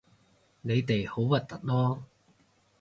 [0.61, 1.99] 你哋好核突囉